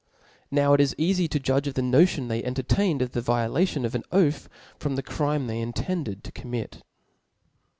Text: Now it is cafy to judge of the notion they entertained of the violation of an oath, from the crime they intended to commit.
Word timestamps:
Now 0.49 0.73
it 0.73 0.81
is 0.81 0.95
cafy 0.95 1.29
to 1.29 1.39
judge 1.39 1.67
of 1.67 1.75
the 1.75 1.83
notion 1.83 2.27
they 2.27 2.43
entertained 2.43 3.03
of 3.03 3.11
the 3.11 3.21
violation 3.21 3.85
of 3.85 3.93
an 3.93 4.01
oath, 4.11 4.49
from 4.79 4.95
the 4.95 5.03
crime 5.03 5.45
they 5.45 5.59
intended 5.61 6.23
to 6.23 6.31
commit. 6.31 6.81